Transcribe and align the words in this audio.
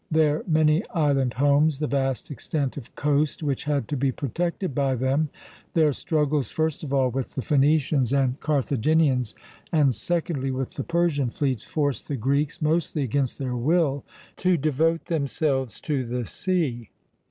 Their 0.09 0.43
many 0.47 0.83
island 0.95 1.35
homes, 1.35 1.77
the 1.77 1.85
vast 1.85 2.31
extent 2.31 2.75
of 2.75 2.95
coast 2.95 3.43
which 3.43 3.65
had 3.65 3.87
to 3.89 3.95
be 3.95 4.11
protected 4.11 4.73
by 4.73 4.95
them, 4.95 5.29
their 5.75 5.93
struggles 5.93 6.49
first 6.49 6.83
of 6.83 6.91
all 6.91 7.09
with 7.11 7.35
the 7.35 7.43
Phoenicians 7.43 8.11
and 8.11 8.39
Carthaginians, 8.39 9.35
and 9.71 9.93
secondly 9.93 10.49
with 10.49 10.73
the 10.73 10.83
Persian 10.83 11.29
fleets, 11.29 11.65
forced 11.65 12.07
the 12.07 12.15
Greeks, 12.15 12.63
mostly 12.63 13.03
against 13.03 13.37
their 13.37 13.55
will, 13.55 14.03
to 14.37 14.57
devote 14.57 15.05
themselves 15.05 15.79
to 15.81 16.03
the 16.03 16.25
sea. 16.25 16.89